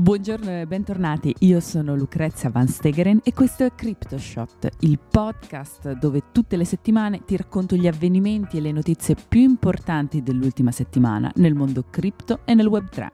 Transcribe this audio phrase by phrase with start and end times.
[0.00, 6.22] Buongiorno e bentornati, io sono Lucrezia Van Stegeren e questo è CryptoShot, il podcast dove
[6.30, 11.54] tutte le settimane ti racconto gli avvenimenti e le notizie più importanti dell'ultima settimana nel
[11.54, 13.12] mondo cripto e nel Web 3.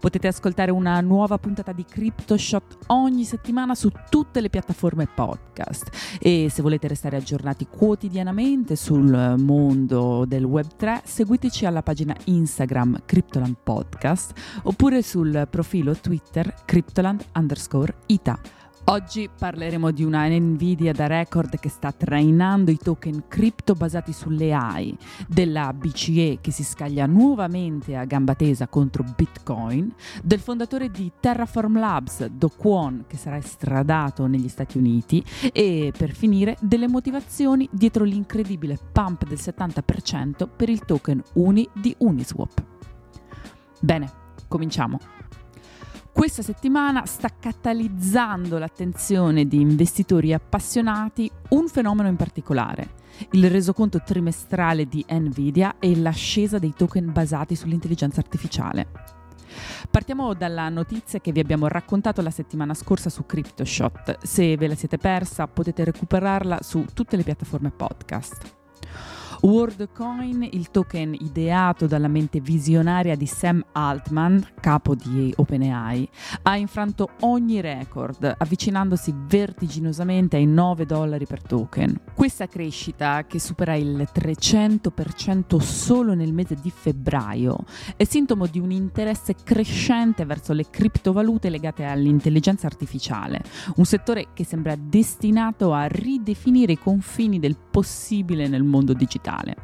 [0.00, 6.48] Potete ascoltare una nuova puntata di CryptoShot ogni settimana su tutte le piattaforme podcast e
[6.50, 14.32] se volete restare aggiornati quotidianamente sul mondo del Web3 seguiteci alla pagina Instagram Cryptoland Podcast
[14.62, 18.59] oppure sul profilo Twitter Cryptoland underscore Ita.
[18.90, 24.52] Oggi parleremo di una Nvidia da record che sta trainando i token cripto basati sulle
[24.52, 24.98] AI,
[25.28, 31.78] della BCE che si scaglia nuovamente a gamba tesa contro Bitcoin, del fondatore di Terraform
[31.78, 38.02] Labs, Do Kwon, che sarà estradato negli Stati Uniti e per finire delle motivazioni dietro
[38.02, 42.60] l'incredibile pump del 70% per il token Uni di Uniswap.
[43.78, 44.10] Bene,
[44.48, 45.19] cominciamo.
[46.20, 52.90] Questa settimana sta catalizzando l'attenzione di investitori appassionati un fenomeno in particolare,
[53.30, 58.86] il resoconto trimestrale di Nvidia e l'ascesa dei token basati sull'intelligenza artificiale.
[59.90, 64.18] Partiamo dalla notizia che vi abbiamo raccontato la settimana scorsa su CryptoShot.
[64.22, 68.58] Se ve la siete persa potete recuperarla su tutte le piattaforme podcast.
[69.42, 76.08] WorldCoin, il token ideato dalla mente visionaria di Sam Altman, capo di OpenAI,
[76.42, 82.00] ha infranto ogni record, avvicinandosi vertiginosamente ai 9 dollari per token.
[82.14, 87.64] Questa crescita, che supera il 300% solo nel mese di febbraio,
[87.96, 93.42] è sintomo di un interesse crescente verso le criptovalute legate all'intelligenza artificiale,
[93.76, 99.56] un settore che sembra destinato a ridefinire i confini del possibile nel mondo digitale.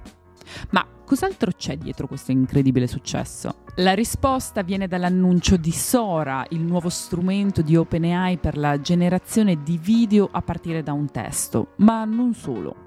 [0.70, 3.64] Ma cos'altro c'è dietro questo incredibile successo?
[3.76, 9.76] La risposta viene dall'annuncio di Sora, il nuovo strumento di OpenAI per la generazione di
[9.76, 12.84] video a partire da un testo, ma non solo.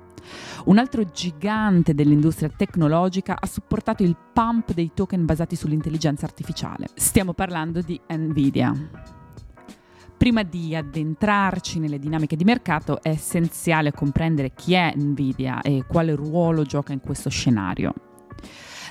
[0.66, 6.88] Un altro gigante dell'industria tecnologica ha supportato il pump dei token basati sull'intelligenza artificiale.
[6.96, 9.19] Stiamo parlando di Nvidia.
[10.19, 16.13] Prima di addentrarci nelle dinamiche di mercato è essenziale comprendere chi è Nvidia e quale
[16.13, 17.94] ruolo gioca in questo scenario.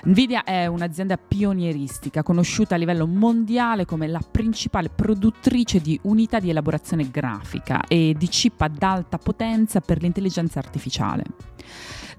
[0.04, 6.48] Nvidia è un'azienda pionieristica conosciuta a livello mondiale come la principale produttrice di unità di
[6.48, 11.24] elaborazione grafica e di chip ad alta potenza per l'intelligenza artificiale.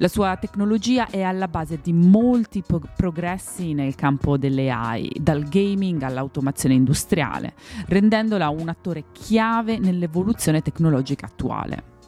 [0.01, 5.43] La sua tecnologia è alla base di molti po- progressi nel campo delle AI, dal
[5.43, 7.53] gaming all'automazione industriale,
[7.87, 11.98] rendendola un attore chiave nell'evoluzione tecnologica attuale.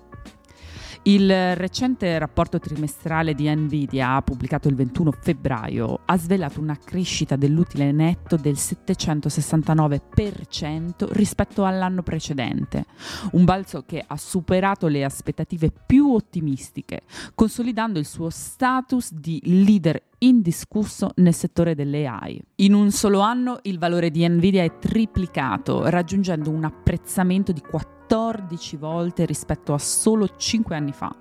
[1.03, 7.91] Il recente rapporto trimestrale di Nvidia, pubblicato il 21 febbraio, ha svelato una crescita dell'utile
[7.91, 12.85] netto del 769% rispetto all'anno precedente,
[13.31, 17.01] un balzo che ha superato le aspettative più ottimistiche,
[17.34, 22.41] consolidando il suo status di leader indiscusso nel settore delle AI.
[22.57, 27.99] In un solo anno il valore di Nvidia è triplicato, raggiungendo un apprezzamento di 14
[28.11, 31.15] 14 volte rispetto a solo 5 anni fa.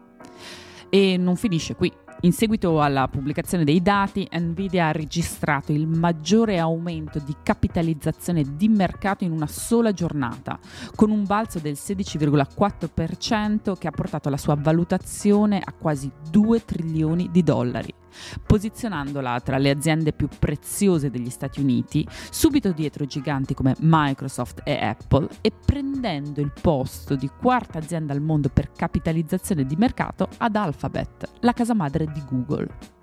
[0.88, 1.92] E non finisce qui.
[2.22, 8.68] In seguito alla pubblicazione dei dati, Nvidia ha registrato il maggiore aumento di capitalizzazione di
[8.68, 10.58] mercato in una sola giornata,
[10.96, 17.28] con un balzo del 16,4% che ha portato la sua valutazione a quasi 2 trilioni
[17.30, 17.94] di dollari
[18.46, 24.76] posizionandola tra le aziende più preziose degli Stati Uniti, subito dietro giganti come Microsoft e
[24.76, 30.56] Apple e prendendo il posto di quarta azienda al mondo per capitalizzazione di mercato ad
[30.56, 32.98] Alphabet, la casa madre di Google.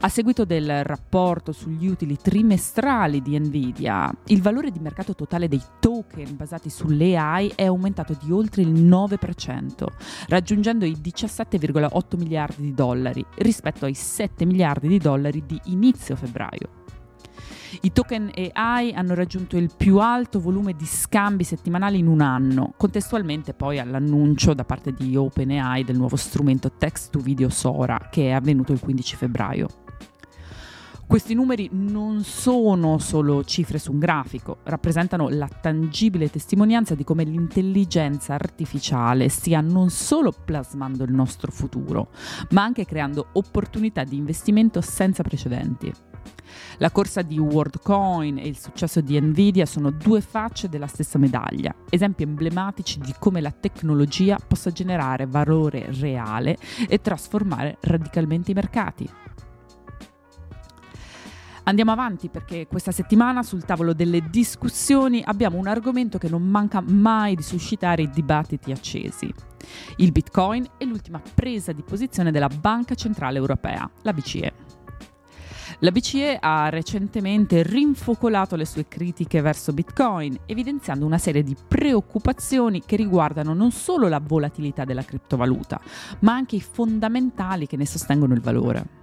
[0.00, 5.62] A seguito del rapporto sugli utili trimestrali di Nvidia, il valore di mercato totale dei
[5.80, 9.86] token basati sulle AI è aumentato di oltre il 9%,
[10.28, 16.82] raggiungendo i 17,8 miliardi di dollari rispetto ai 7 miliardi di dollari di inizio febbraio.
[17.80, 22.72] I token AI hanno raggiunto il più alto volume di scambi settimanali in un anno,
[22.76, 28.28] contestualmente poi all'annuncio da parte di OpenAI del nuovo strumento text to video Sora che
[28.28, 29.83] è avvenuto il 15 febbraio.
[31.06, 37.24] Questi numeri non sono solo cifre su un grafico, rappresentano la tangibile testimonianza di come
[37.24, 42.10] l'intelligenza artificiale stia non solo plasmando il nostro futuro,
[42.50, 45.92] ma anche creando opportunità di investimento senza precedenti.
[46.78, 51.74] La corsa di WorldCoin e il successo di Nvidia sono due facce della stessa medaglia,
[51.90, 56.56] esempi emblematici di come la tecnologia possa generare valore reale
[56.88, 59.08] e trasformare radicalmente i mercati.
[61.66, 66.82] Andiamo avanti perché questa settimana sul tavolo delle discussioni abbiamo un argomento che non manca
[66.82, 69.32] mai di suscitare dibattiti accesi.
[69.96, 74.52] Il Bitcoin e l'ultima presa di posizione della Banca Centrale Europea, la BCE.
[75.80, 82.82] La BCE ha recentemente rinfocolato le sue critiche verso Bitcoin, evidenziando una serie di preoccupazioni
[82.84, 85.80] che riguardano non solo la volatilità della criptovaluta,
[86.20, 89.02] ma anche i fondamentali che ne sostengono il valore.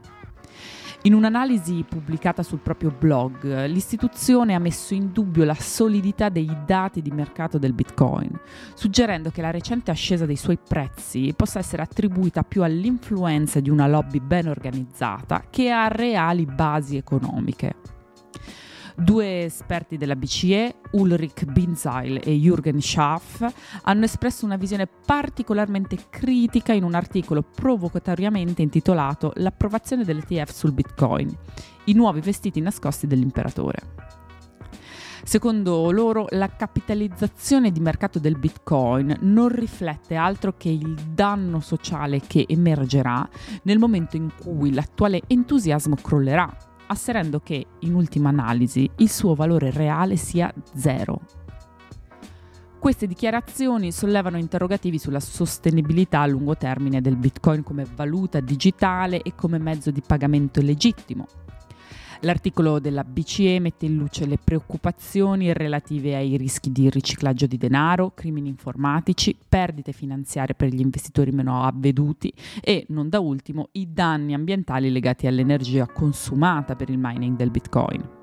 [1.03, 7.01] In un'analisi pubblicata sul proprio blog, l'istituzione ha messo in dubbio la solidità dei dati
[7.01, 8.29] di mercato del Bitcoin,
[8.75, 13.87] suggerendo che la recente ascesa dei suoi prezzi possa essere attribuita più all'influenza di una
[13.87, 17.73] lobby ben organizzata che a reali basi economiche.
[18.95, 23.45] Due esperti della BCE, Ulrich Binzeil e Jürgen Schaff,
[23.83, 31.35] hanno espresso una visione particolarmente critica in un articolo provocatoriamente intitolato L'approvazione dell'ETF sul Bitcoin,
[31.85, 34.19] i nuovi vestiti nascosti dell'imperatore.
[35.23, 42.19] Secondo loro, la capitalizzazione di mercato del Bitcoin non riflette altro che il danno sociale
[42.19, 43.29] che emergerà
[43.63, 49.71] nel momento in cui l'attuale entusiasmo crollerà asserendo che, in ultima analisi, il suo valore
[49.71, 51.21] reale sia zero.
[52.79, 59.35] Queste dichiarazioni sollevano interrogativi sulla sostenibilità a lungo termine del Bitcoin come valuta digitale e
[59.35, 61.27] come mezzo di pagamento legittimo,
[62.23, 68.11] L'articolo della BCE mette in luce le preoccupazioni relative ai rischi di riciclaggio di denaro,
[68.13, 72.31] crimini informatici, perdite finanziarie per gli investitori meno avveduti
[72.61, 78.20] e, non da ultimo, i danni ambientali legati all'energia consumata per il mining del Bitcoin.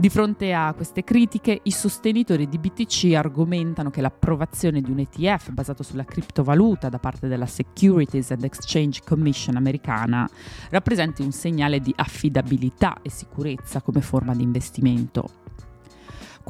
[0.00, 5.50] Di fronte a queste critiche, i sostenitori di BTC argomentano che l'approvazione di un ETF
[5.50, 10.26] basato sulla criptovaluta da parte della Securities and Exchange Commission americana
[10.70, 15.39] rappresenti un segnale di affidabilità e sicurezza come forma di investimento.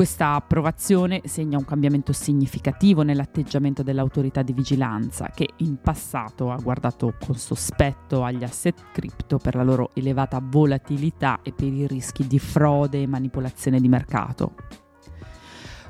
[0.00, 7.16] Questa approvazione segna un cambiamento significativo nell'atteggiamento dell'autorità di vigilanza che in passato ha guardato
[7.22, 12.38] con sospetto agli asset cripto per la loro elevata volatilità e per i rischi di
[12.38, 14.54] frode e manipolazione di mercato.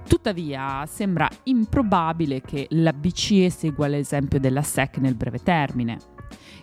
[0.09, 6.20] Tuttavia sembra improbabile che la BCE segua l'esempio della SEC nel breve termine.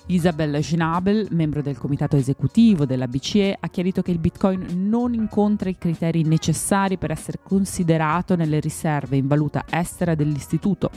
[0.08, 5.70] Isabella Schnabel, membro del comitato esecutivo della BCE, ha chiarito che il Bitcoin non incontra
[5.70, 10.92] i criteri necessari per essere considerato nelle riserve in valuta estera dell'istituto,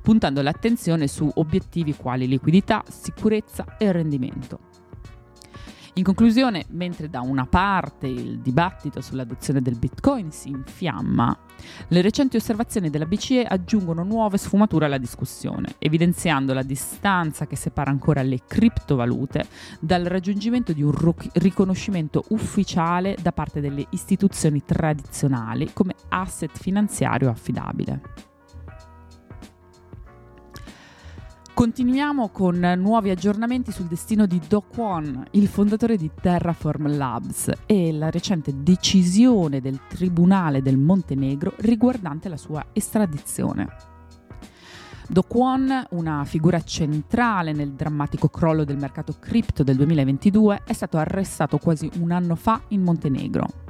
[0.00, 4.75] puntando l'attenzione su obiettivi quali liquidità, sicurezza e rendimento.
[5.98, 11.34] In conclusione, mentre da una parte il dibattito sull'adozione del Bitcoin si infiamma,
[11.88, 17.90] le recenti osservazioni della BCE aggiungono nuove sfumature alla discussione, evidenziando la distanza che separa
[17.90, 19.46] ancora le criptovalute
[19.80, 20.92] dal raggiungimento di un
[21.32, 28.35] riconoscimento ufficiale da parte delle istituzioni tradizionali come asset finanziario affidabile.
[31.56, 37.92] Continuiamo con nuovi aggiornamenti sul destino di Do Kwon, il fondatore di Terraform Labs, e
[37.92, 43.68] la recente decisione del Tribunale del Montenegro riguardante la sua estradizione.
[45.08, 50.98] Do Kwon, una figura centrale nel drammatico crollo del mercato cripto del 2022, è stato
[50.98, 53.64] arrestato quasi un anno fa in Montenegro.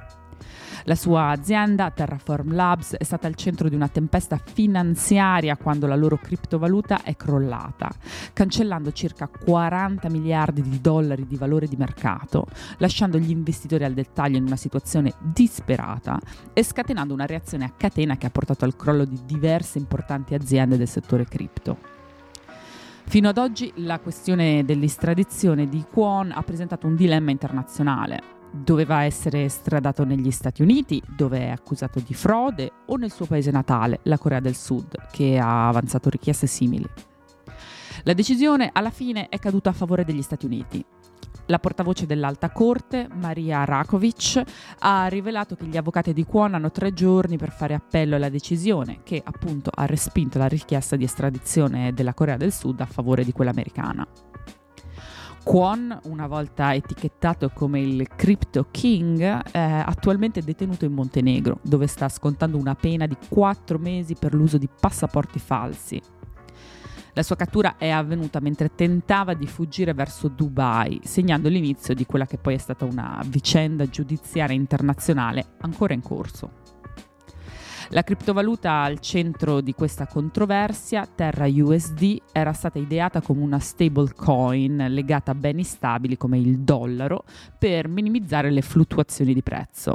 [0.85, 5.97] La sua azienda, Terraform Labs, è stata al centro di una tempesta finanziaria quando la
[5.97, 7.91] loro criptovaluta è crollata,
[8.33, 12.47] cancellando circa 40 miliardi di dollari di valore di mercato,
[12.79, 16.21] lasciando gli investitori al dettaglio in una situazione disperata
[16.53, 20.77] e scatenando una reazione a catena che ha portato al crollo di diverse importanti aziende
[20.77, 21.95] del settore cripto.
[23.09, 29.45] Fino ad oggi la questione dell'estradizione di Kwon ha presentato un dilemma internazionale doveva essere
[29.45, 34.19] estradato negli Stati Uniti, dove è accusato di frode, o nel suo paese natale, la
[34.19, 36.87] Corea del Sud, che ha avanzato richieste simili.
[38.05, 40.85] La decisione alla fine è caduta a favore degli Stati Uniti.
[41.49, 44.43] La portavoce dell'Alta Corte, Maria Rakovic,
[44.81, 49.01] ha rivelato che gli avvocati di Kwon hanno tre giorni per fare appello alla decisione,
[49.05, 53.33] che appunto ha respinto la richiesta di estradizione della Corea del Sud a favore di
[53.33, 54.07] quella americana.
[55.47, 59.21] Kwon, una volta etichettato come il Crypto King,
[59.53, 64.59] è attualmente detenuto in Montenegro, dove sta scontando una pena di 4 mesi per l'uso
[64.59, 66.03] di passaporti falsi.
[67.13, 72.27] La sua cattura è avvenuta mentre tentava di fuggire verso Dubai, segnando l'inizio di quella
[72.27, 76.51] che poi è stata una vicenda giudiziaria internazionale ancora in corso.
[77.91, 84.87] La criptovaluta al centro di questa controversia, Terra USD, era stata ideata come una stablecoin
[84.89, 87.23] legata a beni stabili come il dollaro
[87.57, 89.95] per minimizzare le fluttuazioni di prezzo.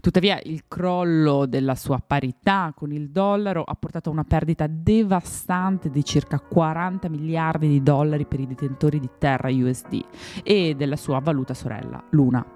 [0.00, 5.90] Tuttavia il crollo della sua parità con il dollaro ha portato a una perdita devastante
[5.90, 10.00] di circa 40 miliardi di dollari per i detentori di Terra USD
[10.42, 12.55] e della sua valuta sorella, Luna.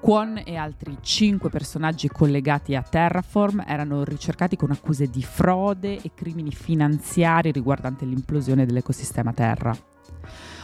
[0.00, 6.12] Kwon e altri cinque personaggi collegati a Terraform erano ricercati con accuse di frode e
[6.14, 9.76] crimini finanziari riguardanti l'implosione dell'ecosistema Terra.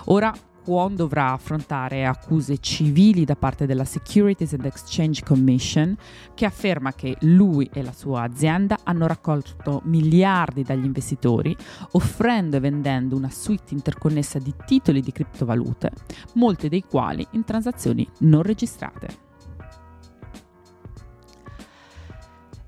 [0.06, 0.32] Ora
[0.64, 5.94] Kwon dovrà affrontare accuse civili da parte della Securities and Exchange Commission
[6.32, 11.54] che afferma che lui e la sua azienda hanno raccolto miliardi dagli investitori
[11.90, 15.90] offrendo e vendendo una suite interconnessa di titoli di criptovalute,
[16.34, 19.23] molti dei quali in transazioni non registrate.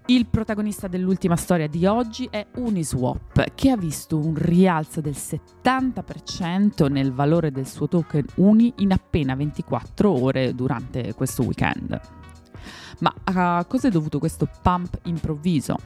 [0.09, 6.89] Il protagonista dell'ultima storia di oggi è Uniswap, che ha visto un rialzo del 70%
[6.89, 12.01] nel valore del suo token Uni in appena 24 ore durante questo weekend.
[13.01, 15.77] Ma a cosa è dovuto questo pump improvviso?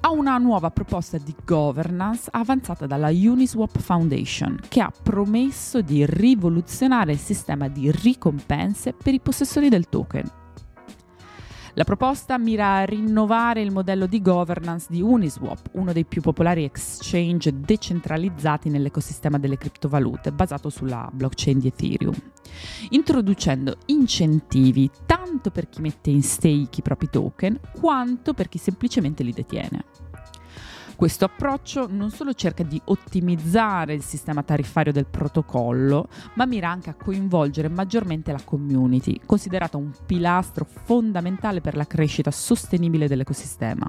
[0.00, 7.12] A una nuova proposta di governance avanzata dalla Uniswap Foundation, che ha promesso di rivoluzionare
[7.12, 10.37] il sistema di ricompense per i possessori del token
[11.78, 16.64] la proposta mira a rinnovare il modello di governance di Uniswap, uno dei più popolari
[16.64, 22.16] exchange decentralizzati nell'ecosistema delle criptovalute, basato sulla blockchain di Ethereum,
[22.88, 29.22] introducendo incentivi tanto per chi mette in stake i propri token quanto per chi semplicemente
[29.22, 30.07] li detiene.
[30.98, 36.90] Questo approccio non solo cerca di ottimizzare il sistema tariffario del protocollo, ma mira anche
[36.90, 43.88] a coinvolgere maggiormente la community, considerata un pilastro fondamentale per la crescita sostenibile dell'ecosistema.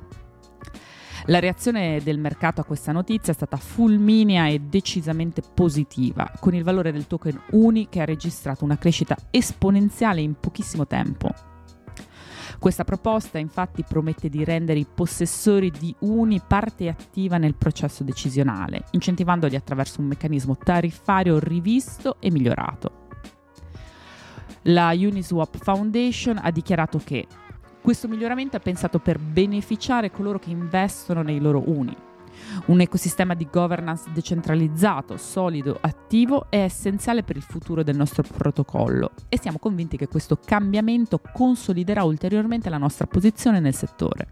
[1.25, 6.63] La reazione del mercato a questa notizia è stata fulminea e decisamente positiva, con il
[6.63, 11.48] valore del token UNI che ha registrato una crescita esponenziale in pochissimo tempo.
[12.59, 18.83] Questa proposta infatti promette di rendere i possessori di Uni parte attiva nel processo decisionale,
[18.91, 23.07] incentivandoli attraverso un meccanismo tariffario rivisto e migliorato.
[24.63, 27.25] La Uniswap Foundation ha dichiarato che
[27.81, 31.95] questo miglioramento è pensato per beneficiare coloro che investono nei loro Uni,
[32.67, 39.11] un ecosistema di governance decentralizzato, solido, attivo è essenziale per il futuro del nostro protocollo
[39.29, 44.27] e siamo convinti che questo cambiamento consoliderà ulteriormente la nostra posizione nel settore.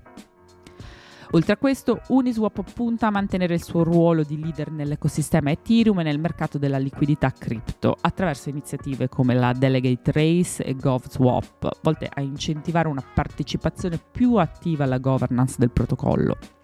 [1.31, 6.03] Oltre a questo, Uniswap punta a mantenere il suo ruolo di leader nell'ecosistema Ethereum e
[6.03, 12.21] nel mercato della liquidità cripto, attraverso iniziative come la Delegate Race e GovSwap, volte a
[12.21, 16.56] incentivare una partecipazione più attiva alla governance del protocollo.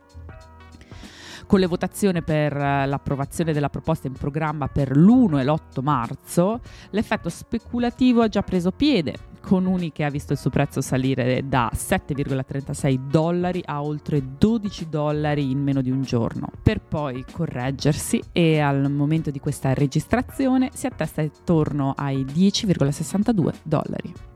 [1.46, 6.60] Con le votazioni per eh, l'approvazione della proposta in programma per l'1 e l'8 marzo,
[6.92, 11.44] l'effetto speculativo ha già preso piede, con Uni che ha visto il suo prezzo salire
[11.48, 18.22] da 7,36 dollari a oltre 12 dollari in meno di un giorno, per poi correggersi
[18.32, 24.33] e al momento di questa registrazione si attesta attorno ai 10,62 dollari.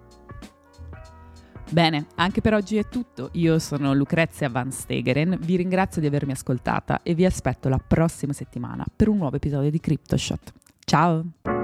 [1.70, 3.30] Bene, anche per oggi è tutto.
[3.34, 8.34] Io sono Lucrezia Van Stegeren, vi ringrazio di avermi ascoltata e vi aspetto la prossima
[8.34, 10.54] settimana per un nuovo episodio di CryptoShot.
[10.86, 11.57] Ciao!